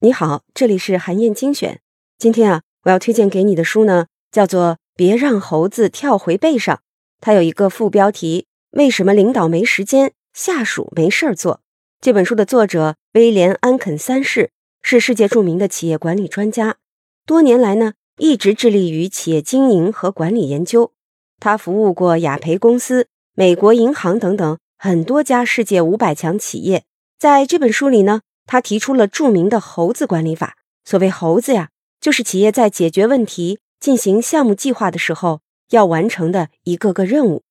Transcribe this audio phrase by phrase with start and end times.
[0.00, 1.80] 你好，这里是韩燕精选。
[2.18, 6.76] 今天啊，我要推荐给你的书呢，叫做《别让猴子跳回背上》。
[7.22, 11.62] 它有一个副标题：为什么领导没时间，下属没事儿做？
[12.02, 14.50] 这本书的作者威廉·安肯三世
[14.82, 16.76] 是世界著名的企业管理专家，
[17.24, 20.92] 多年来呢，一直致力于企业经营和管理研究。
[21.40, 26.84] 他服务过雅培公司、美国银行等等很多家世界五百强企业。
[27.24, 28.20] 在这本书里呢。
[28.44, 30.58] 他提出了著名的猴子管理法。
[30.84, 37.42] 所谓猴子呀，就是企业在解决问题、进行项目计划的时候要完成的一个个任务。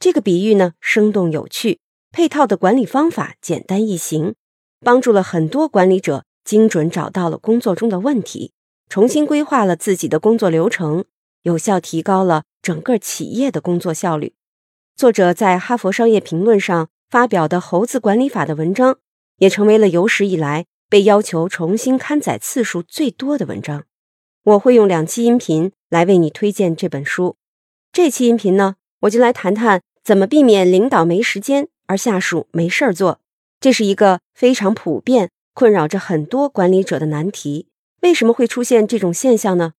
[0.00, 1.78] 这个比喻呢，生动有趣，
[2.10, 4.34] 配套的管理方法简单易行，
[4.80, 8.50] 帮助了很多管理者精准找到了工作中的问题，
[8.88, 11.04] 重新规划了自己的工作流程，
[11.42, 14.34] 有效提高了整个企业的工作效率。
[14.96, 18.98] 作者在《哈佛商业评论》上发表的猴子管理法的文章。
[19.42, 23.86] 也成为了有史以来被要求重新刊载次数最多的文章。
[24.44, 27.34] 我会用两期音频来为你推荐这本书。
[27.92, 33.18] 这期音频呢，我就来谈谈怎么避免领导没时间而下属没事儿做。
[33.58, 37.66] 这是一个非常普遍、困扰着很多管理者的难题。
[38.02, 39.72] 为什么会出现这种现象呢？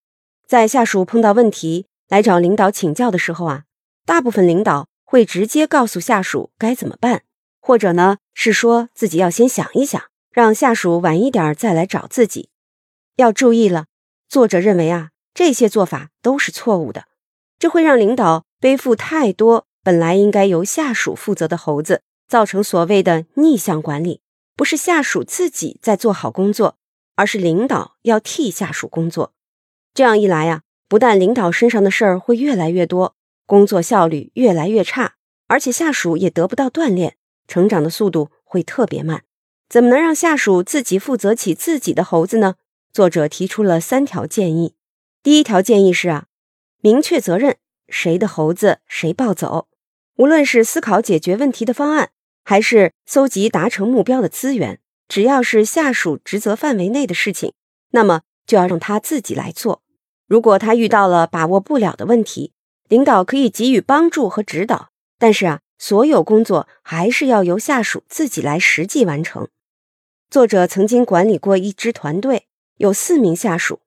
[0.46, 3.64] 在下属碰到问题来找领导请教的时候啊，
[4.06, 7.24] 大部分领导会直接告诉下属该怎么办。
[7.66, 12.50] 或者呢，是说自己要先想一想，让下属晚一点再来找自己。
[13.16, 13.86] 要注意了，
[14.28, 17.06] 作者认为啊，这些做法都是错误的，
[17.58, 24.20] 这会让领导背负太多本来应该由下属负责的猴子，造成所谓的逆向管理。
[24.58, 26.76] 不是下属自己在做好工作，
[27.16, 29.32] 而是领导要替下属工作。
[29.94, 35.14] 这样一来呀，不但领导身上的事儿会越来越多，工作效率越来越差，
[35.48, 37.16] 而且下属也得不到锻炼。
[37.48, 39.24] 成长的速度会特别慢，
[39.70, 42.56] 怎么能让下属自己负责起自己的猴子呢？
[42.94, 44.76] 作者提出了三条建议。
[45.24, 46.26] 第一条建议是啊，
[46.82, 49.68] 明确责任，谁的猴子谁抱走。
[50.18, 52.12] 无论是思考解决问题的方案，
[52.44, 57.54] 还是搜集达成目标的资源，只要是下属职责范围内的事情，
[57.92, 59.82] 那么就要让他自己来做。
[60.28, 62.54] 如果他遇到了把握不了的问题，
[62.88, 65.62] 领导可以给予帮助和指导，但是啊。
[65.86, 69.50] 所有工作还是要由下属自己来实际完成。
[70.30, 73.82] 作者曾经管理过一支团队，有四名下属。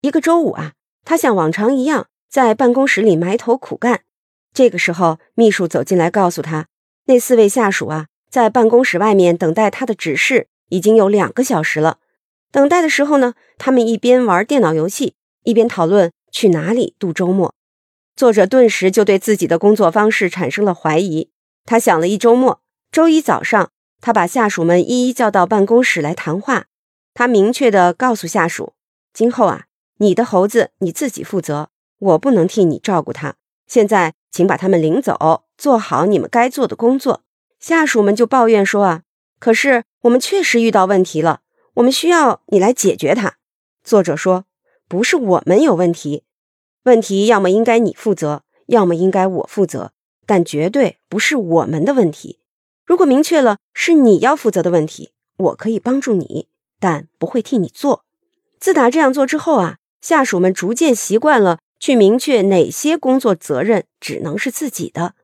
[0.00, 0.74] 一个周五啊，
[1.04, 4.02] 他像往常一样在办公室里埋头苦干。
[4.52, 6.68] 这个时候，秘书走进来告诉他，
[7.06, 11.98] 那四位下属啊，在办公室外面等待他的指示已经有两个小时了。
[12.52, 17.52] 等待的时候呢，他们一边玩电脑游戏，一边讨论去哪里度周末。
[18.16, 21.30] 作者顿时就对自己的工作方式产生了怀疑。
[21.64, 22.60] 他想了一周末，
[22.92, 23.70] 周一早上，
[24.00, 26.66] 他把下属们一一叫到办公室来谈话。
[27.12, 28.74] 他明确地告诉下属
[29.12, 29.64] ：“今后啊，
[29.98, 33.34] 你的猴子你自己负责，我不能替你照顾他。
[33.66, 37.22] 现在，请把他们领走，做好你们该做的工作。”
[37.58, 39.02] 下属们就抱怨说：“啊，
[39.40, 41.40] 可是我们确实遇到问题了，
[41.74, 43.38] 我们需要你来解决它。”
[43.82, 44.44] 作者说
[44.86, 46.24] ：“不是我们有问题。”
[46.84, 49.92] 问题要么应该你负责，要么应该我负责，
[50.26, 52.38] 但绝对不是我们的问题。
[52.84, 58.04] 如果明确了是你要负责的问题，我可以帮助你，但不会替你做。
[58.58, 65.14] 自打这样做之后啊，下属们逐渐习惯了去明确哪些工作责任只能是自己的。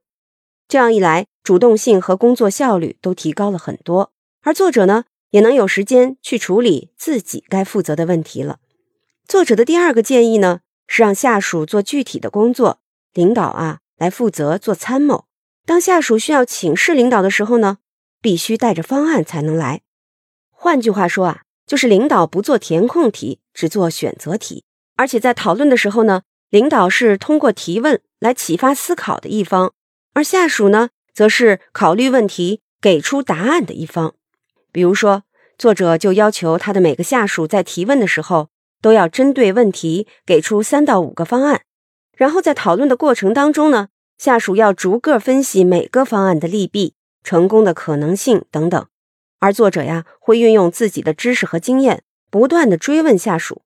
[0.67, 4.13] 这样一来，主动性和工作效率都提高了很多，
[4.43, 8.61] 而作者呢，也能有时间去处理自己该负责的问题了。
[9.29, 10.61] 作者的第二个建议呢？
[10.93, 12.81] 是让下属做具体的工作，
[13.15, 15.27] 领导啊来负责做参谋。
[15.65, 17.79] 当下属需要请示领导的时候呢，
[18.21, 19.83] 必须带着方案才能来。
[20.51, 24.65] 换句话说啊，就是领导不做填空题，只做选择题。
[24.97, 29.73] 而且在讨论的时候呢，领导是通过提问来启发思考的一方，
[30.13, 34.15] 而下属呢，则是考虑问题、给出答案的一方。
[34.73, 35.23] 比如说，
[35.57, 38.49] 作者就要求他的每个下属在提问的时候。
[38.81, 41.63] 都要针对问题给出三到五个方案，
[42.17, 43.89] 然后在讨论的过程当中呢，
[44.19, 48.87] 下属要逐个分析每个方案的利弊、成功的可能性等等。
[49.39, 53.63] 而作者呀，会运用自己的知识和经验，不断的追问下属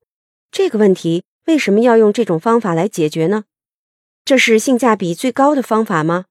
[0.53, 3.45] 这个问题为什么要用这种方法来解决呢？
[4.25, 6.27] 这是性价比最高的方法吗？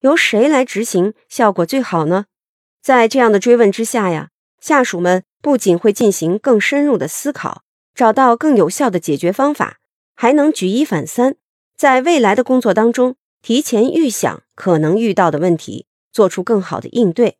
[0.00, 2.24] 由谁来执行效果最好呢？
[2.82, 4.30] 在这样的追问之下呀，
[4.60, 7.64] 下属们不仅会进行更深入的思考。
[7.96, 9.78] 找到更有效的解决方法，
[10.14, 11.36] 还能举一反三，
[11.78, 17.38] 在未来的工作当中提前预想可能遇到的问题，做出更好的应对。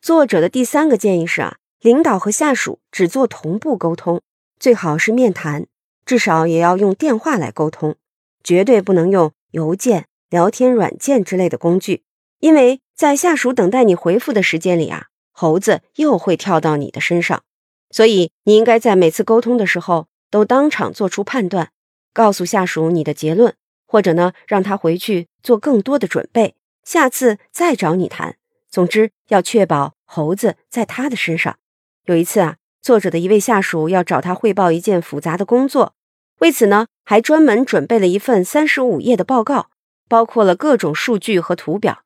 [0.00, 4.22] 作者的第三个建议是啊，领导和下属只做同步沟通，
[4.58, 5.66] 最好是面谈，
[6.06, 7.96] 至少也要用电话来沟通，
[8.42, 12.04] 绝对不能用邮件、聊天软件之类的工具，
[12.38, 17.42] 因为在下属等待你回复的时间里啊，猴子又会跳到你的身上。
[17.90, 21.70] 所以你应该在每次沟通的时候都当场做出判断，
[22.12, 23.54] 告诉下属你的结论，
[23.86, 26.54] 或者呢让他回去做更多的准备，
[26.84, 28.36] 下次再找你谈。
[28.70, 31.58] 总之要确保猴子在他的身上。
[32.04, 35.94] 有一次啊，作者的一位下属要找他汇报一件复杂的工作，
[36.38, 39.70] 为此呢还专门准备了一份三十五页的报告，
[40.08, 42.04] 包括了各种数据和图表。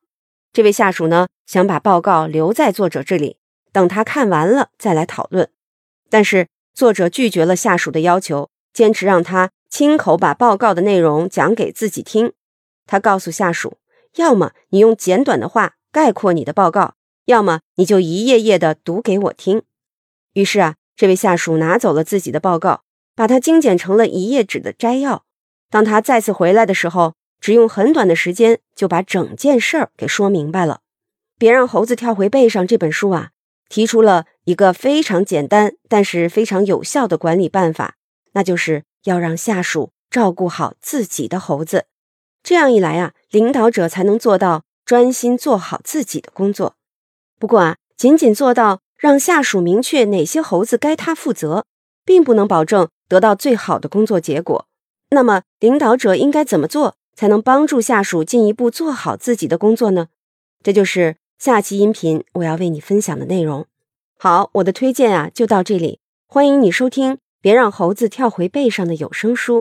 [0.54, 3.36] 这位下属呢想把报告留在作者这里，
[3.70, 5.50] 等他看完了再来讨论。
[6.14, 12.34] 但是作者拒绝了下属的要求，坚持让他亲口把报告的内容讲给自己听。
[12.86, 13.78] 他告诉下属
[14.14, 16.94] ：“要么你用简短的话概括你的报告，
[17.24, 19.62] 要么你就一页页的读给我听。”
[20.34, 22.84] 于是啊，这位下属拿走了自己的报告，
[23.16, 25.24] 把它精简成了一页纸的摘要。
[25.68, 30.82] 当他再次回来的时候，只用很短的时间就把整件事儿给说明白了。
[31.36, 33.30] 别让猴子跳回背上这本书啊，
[33.68, 34.26] 提出了。
[34.44, 37.94] 一个非常简单，但是非常有效的管理办法，
[38.32, 41.86] 那就是要让下属照顾好自己的猴子。
[42.42, 46.76] 这样一来啊，领导者才能做到专心做好自己的工作。
[47.38, 51.64] 不过啊，仅仅做到让下属明确哪些猴子该他负责，
[52.04, 54.66] 并不能保证得到最好的工作结果。
[55.08, 60.08] 那么，领导者应该怎么做才能帮助下属进一步做好自己的工作呢？
[60.62, 63.66] 这就是下期音频我要为你分享的内容。
[64.18, 66.00] 好，我的推荐啊就到这里。
[66.26, 69.58] 欢迎你收听《别让猴子跳回背上的有声书》，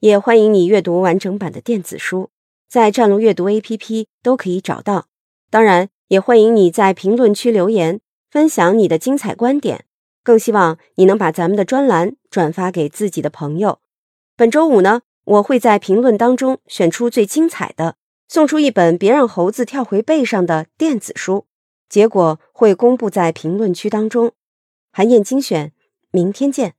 [0.00, 2.30] 也欢迎你阅读完整版的电子书，
[2.68, 5.08] 在战路阅读 APP 都可以找到。
[5.50, 8.00] 当然，也欢迎你在评论区留言，
[8.30, 9.84] 分享你的精彩观点。
[10.22, 13.78] 更希望你能把咱们的专栏转发给自己的朋友。
[14.36, 17.96] 本周五呢，我会在评论当中选出最精彩的，
[18.28, 21.46] 送出一本《别让猴子跳回背上的》电子书。
[21.88, 24.32] 结果会公布在评论区当中。
[24.92, 25.72] 韩燕精选，
[26.10, 26.74] 明天见。